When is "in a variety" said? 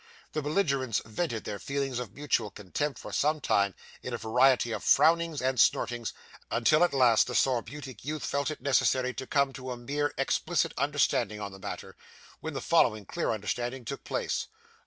4.01-4.71